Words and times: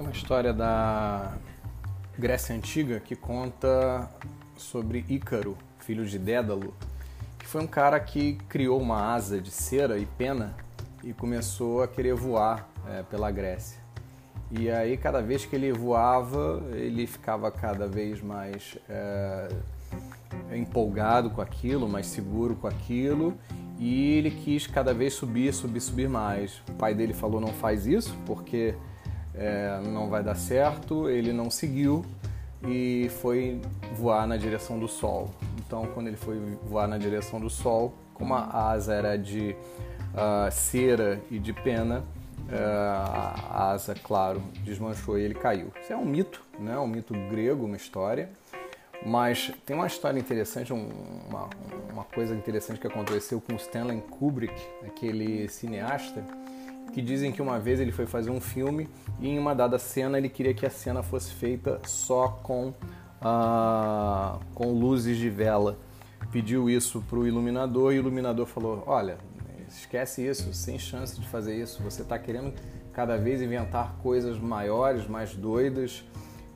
Tem 0.00 0.06
uma 0.06 0.14
história 0.14 0.54
da 0.54 1.34
Grécia 2.18 2.56
Antiga 2.56 2.98
que 3.00 3.14
conta 3.14 4.08
sobre 4.56 5.04
Ícaro, 5.06 5.58
filho 5.78 6.06
de 6.06 6.18
Dédalo, 6.18 6.72
que 7.38 7.46
foi 7.46 7.60
um 7.60 7.66
cara 7.66 8.00
que 8.00 8.38
criou 8.48 8.80
uma 8.80 9.12
asa 9.12 9.38
de 9.38 9.50
cera 9.50 9.98
e 9.98 10.06
pena 10.06 10.56
e 11.04 11.12
começou 11.12 11.82
a 11.82 11.86
querer 11.86 12.14
voar 12.14 12.66
é, 12.88 13.02
pela 13.02 13.30
Grécia. 13.30 13.78
E 14.50 14.70
aí, 14.70 14.96
cada 14.96 15.20
vez 15.20 15.44
que 15.44 15.54
ele 15.54 15.70
voava, 15.70 16.62
ele 16.72 17.06
ficava 17.06 17.50
cada 17.50 17.86
vez 17.86 18.22
mais 18.22 18.78
é, 18.88 19.48
empolgado 20.56 21.28
com 21.28 21.42
aquilo, 21.42 21.86
mais 21.86 22.06
seguro 22.06 22.56
com 22.56 22.66
aquilo, 22.66 23.36
e 23.78 24.16
ele 24.16 24.30
quis 24.30 24.66
cada 24.66 24.94
vez 24.94 25.12
subir, 25.12 25.52
subir, 25.52 25.80
subir 25.82 26.08
mais. 26.08 26.62
O 26.70 26.72
pai 26.72 26.94
dele 26.94 27.12
falou: 27.12 27.38
não 27.38 27.52
faz 27.52 27.86
isso, 27.86 28.16
porque 28.24 28.74
é, 29.34 29.80
não 29.84 30.08
vai 30.08 30.22
dar 30.22 30.34
certo. 30.34 31.08
Ele 31.08 31.32
não 31.32 31.50
seguiu 31.50 32.04
e 32.62 33.10
foi 33.20 33.60
voar 33.94 34.26
na 34.26 34.36
direção 34.36 34.78
do 34.78 34.88
sol. 34.88 35.30
Então, 35.58 35.86
quando 35.94 36.08
ele 36.08 36.16
foi 36.16 36.38
voar 36.66 36.88
na 36.88 36.98
direção 36.98 37.40
do 37.40 37.48
sol, 37.48 37.94
como 38.14 38.34
a 38.34 38.70
asa 38.70 38.94
era 38.94 39.16
de 39.16 39.56
uh, 40.14 40.50
cera 40.50 41.20
e 41.30 41.38
de 41.38 41.52
pena, 41.52 42.00
uh, 42.00 43.50
a 43.50 43.70
asa, 43.70 43.94
claro, 43.94 44.42
desmanchou 44.64 45.18
e 45.18 45.22
ele 45.22 45.34
caiu. 45.34 45.72
Isso 45.80 45.92
é 45.92 45.96
um 45.96 46.04
mito, 46.04 46.42
né? 46.58 46.78
um 46.78 46.86
mito 46.86 47.14
grego, 47.30 47.64
uma 47.64 47.76
história. 47.76 48.28
Mas 49.04 49.50
tem 49.64 49.74
uma 49.74 49.86
história 49.86 50.18
interessante, 50.18 50.74
uma, 50.74 51.48
uma 51.90 52.04
coisa 52.04 52.34
interessante 52.34 52.78
que 52.78 52.86
aconteceu 52.86 53.40
com 53.40 53.56
Stanley 53.56 54.02
Kubrick, 54.02 54.54
aquele 54.86 55.48
cineasta, 55.48 56.22
que 56.92 57.00
dizem 57.00 57.32
que 57.32 57.40
uma 57.40 57.58
vez 57.58 57.80
ele 57.80 57.92
foi 57.92 58.06
fazer 58.06 58.30
um 58.30 58.40
filme 58.40 58.88
e 59.20 59.28
em 59.28 59.38
uma 59.38 59.54
dada 59.54 59.78
cena 59.78 60.18
ele 60.18 60.28
queria 60.28 60.54
que 60.54 60.66
a 60.66 60.70
cena 60.70 61.02
fosse 61.02 61.32
feita 61.32 61.80
só 61.86 62.28
com, 62.28 62.68
uh, 63.22 64.40
com 64.54 64.72
luzes 64.72 65.16
de 65.16 65.30
vela. 65.30 65.78
Pediu 66.32 66.68
isso 66.68 67.02
para 67.08 67.18
o 67.18 67.26
iluminador 67.26 67.92
e 67.92 67.96
o 67.96 68.00
iluminador 68.00 68.46
falou: 68.46 68.84
Olha, 68.86 69.18
esquece 69.68 70.26
isso, 70.26 70.52
sem 70.52 70.78
chance 70.78 71.18
de 71.18 71.26
fazer 71.26 71.56
isso. 71.56 71.82
Você 71.82 72.02
está 72.02 72.18
querendo 72.18 72.52
cada 72.92 73.16
vez 73.16 73.40
inventar 73.40 73.96
coisas 74.02 74.38
maiores, 74.38 75.06
mais 75.06 75.34
doidas 75.34 76.04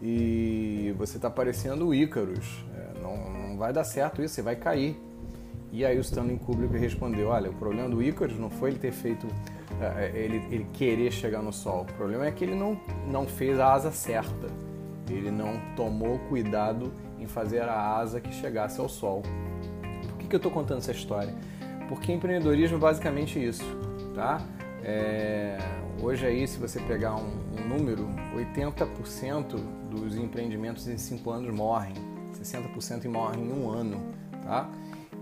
e 0.00 0.94
você 0.98 1.16
está 1.16 1.30
parecendo 1.30 1.86
o 1.86 1.94
Ícaros. 1.94 2.64
É, 2.74 3.00
não, 3.00 3.30
não 3.30 3.56
vai 3.56 3.72
dar 3.72 3.84
certo 3.84 4.22
isso, 4.22 4.34
você 4.34 4.42
vai 4.42 4.56
cair. 4.56 5.00
E 5.70 5.86
aí 5.86 5.96
o 5.96 6.00
Stanley 6.00 6.38
Kubrick 6.38 6.76
respondeu: 6.76 7.28
Olha, 7.28 7.50
o 7.50 7.54
problema 7.54 7.88
do 7.88 8.02
Ícaros 8.02 8.38
não 8.38 8.50
foi 8.50 8.70
ele 8.70 8.78
ter 8.78 8.92
feito 8.92 9.26
ele, 10.14 10.36
ele, 10.50 10.66
querer 10.72 11.10
chegar 11.10 11.42
no 11.42 11.52
sol. 11.52 11.82
O 11.82 11.92
problema 11.94 12.26
é 12.26 12.30
que 12.30 12.44
ele 12.44 12.54
não, 12.54 12.80
não 13.06 13.26
fez 13.26 13.58
a 13.58 13.72
asa 13.72 13.90
certa. 13.90 14.48
Ele 15.10 15.30
não 15.30 15.60
tomou 15.76 16.18
cuidado 16.28 16.92
em 17.18 17.26
fazer 17.26 17.62
a 17.62 17.96
asa 17.96 18.20
que 18.20 18.32
chegasse 18.32 18.80
ao 18.80 18.88
sol. 18.88 19.22
Por 20.08 20.18
que, 20.18 20.26
que 20.26 20.34
eu 20.34 20.38
estou 20.38 20.50
contando 20.50 20.78
essa 20.78 20.92
história? 20.92 21.34
Porque 21.88 22.12
empreendedorismo 22.12 22.76
é 22.76 22.80
basicamente 22.80 23.42
isso, 23.42 23.64
tá? 24.14 24.40
É, 24.84 25.58
hoje 26.00 26.26
aí, 26.26 26.46
se 26.48 26.58
você 26.58 26.80
pegar 26.80 27.14
um, 27.14 27.30
um 27.58 27.68
número, 27.68 28.08
80% 28.34 29.60
dos 29.90 30.16
empreendimentos 30.16 30.88
em 30.88 30.96
5 30.96 31.30
anos 31.30 31.54
morrem, 31.54 31.94
60% 32.32 33.08
morrem 33.08 33.44
em 33.44 33.52
um 33.52 33.70
ano, 33.70 34.00
tá? 34.42 34.68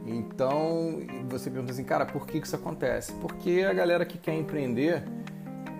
Então, 0.07 1.01
você 1.29 1.51
pergunta 1.51 1.73
assim, 1.73 1.85
cara, 1.85 2.07
por 2.07 2.27
que 2.27 2.39
isso 2.39 2.57
acontece? 2.57 3.13
Porque 3.15 3.67
a 3.69 3.73
galera 3.73 4.05
que 4.05 4.19
quer 4.19 4.35
empreender 4.35 5.05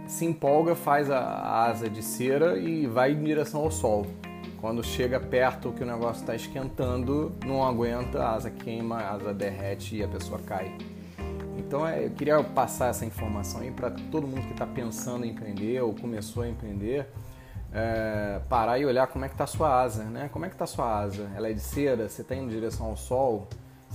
se 0.07 0.25
empolga, 0.25 0.75
faz 0.75 1.11
a 1.11 1.65
asa 1.65 1.89
de 1.89 2.03
cera 2.03 2.59
e 2.59 2.87
vai 2.87 3.13
em 3.13 3.23
direção 3.23 3.61
ao 3.61 3.71
sol. 3.71 4.07
Quando 4.61 4.85
chega 4.85 5.19
perto 5.19 5.73
que 5.73 5.83
o 5.83 5.87
negócio 5.87 6.21
está 6.21 6.35
esquentando, 6.35 7.33
não 7.47 7.65
aguenta, 7.65 8.23
a 8.23 8.35
asa 8.35 8.51
queima, 8.51 8.97
a 8.97 9.13
asa 9.13 9.33
derrete 9.33 9.97
e 9.97 10.03
a 10.03 10.09
pessoa 10.09 10.39
cai. 10.41 10.77
Então 11.57 11.87
é, 11.87 12.05
eu 12.07 12.11
queria 12.11 12.43
passar 12.43 12.89
essa 12.89 13.07
informação 13.07 13.61
aí 13.61 13.71
para 13.71 13.91
todo 14.11 14.27
mundo 14.27 14.43
que 14.43 14.53
está 14.53 14.67
pensando 14.67 15.25
em 15.25 15.31
empreender 15.31 15.81
ou 15.81 15.95
começou 15.95 16.43
a 16.43 16.49
empreender, 16.49 17.07
é, 17.73 18.41
parar 18.49 18.79
e 18.79 18.85
olhar 18.85 19.07
como 19.07 19.25
é 19.25 19.29
que 19.29 19.35
está 19.35 19.45
a 19.45 19.47
sua 19.47 19.81
asa, 19.81 20.05
né? 20.05 20.29
Como 20.33 20.45
é 20.45 20.49
que 20.49 20.55
está 20.57 20.65
a 20.65 20.69
sua 20.69 20.99
asa? 20.99 21.31
Ela 21.37 21.49
é 21.49 21.53
de 21.53 21.61
cera? 21.61 22.09
Você 22.09 22.23
está 22.23 22.35
indo 22.35 22.47
em 22.47 22.49
direção 22.49 22.87
ao 22.87 22.97
sol? 22.97 23.49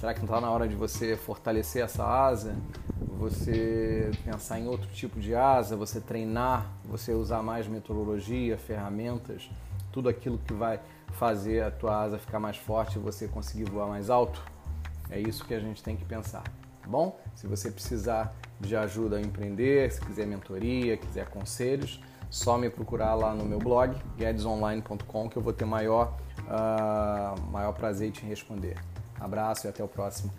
Será 0.05 0.13
que 0.13 0.19
não 0.19 0.27
está 0.27 0.39
na 0.39 0.51
hora 0.51 0.67
de 0.67 0.75
você 0.75 1.17
fortalecer 1.17 1.83
essa 1.83 2.05
asa? 2.05 2.55
Você 3.17 4.11
pensar 4.23 4.59
em 4.59 4.67
outro 4.67 4.87
tipo 4.89 5.19
de 5.19 5.33
asa? 5.33 5.75
Você 5.75 5.99
treinar? 5.99 6.71
Você 6.85 7.11
usar 7.11 7.41
mais 7.41 7.67
metodologia, 7.67 8.55
ferramentas? 8.55 9.49
Tudo 9.91 10.07
aquilo 10.07 10.37
que 10.37 10.53
vai 10.53 10.79
fazer 11.13 11.63
a 11.63 11.71
tua 11.71 12.03
asa 12.03 12.19
ficar 12.19 12.39
mais 12.39 12.55
forte 12.55 12.97
e 12.97 13.01
você 13.01 13.27
conseguir 13.27 13.63
voar 13.63 13.87
mais 13.87 14.11
alto? 14.11 14.43
É 15.09 15.19
isso 15.19 15.43
que 15.43 15.55
a 15.55 15.59
gente 15.59 15.81
tem 15.81 15.97
que 15.97 16.05
pensar, 16.05 16.43
tá 16.43 16.87
bom? 16.87 17.19
Se 17.33 17.47
você 17.47 17.71
precisar 17.71 18.31
de 18.61 18.75
ajuda 18.75 19.17
a 19.17 19.19
empreender, 19.19 19.91
se 19.91 19.99
quiser 20.01 20.27
mentoria, 20.27 20.97
quiser 20.97 21.27
conselhos, 21.29 21.99
só 22.29 22.59
me 22.59 22.69
procurar 22.69 23.15
lá 23.15 23.33
no 23.33 23.43
meu 23.43 23.57
blog, 23.57 23.97
guedesonline.com, 24.19 25.29
que 25.29 25.37
eu 25.37 25.41
vou 25.41 25.51
ter 25.51 25.65
maior, 25.65 26.15
uh, 26.41 27.41
maior 27.49 27.73
prazer 27.73 28.09
em 28.09 28.11
te 28.11 28.23
responder. 28.23 28.77
Abraço 29.19 29.67
e 29.67 29.69
até 29.69 29.83
o 29.83 29.87
próximo. 29.87 30.31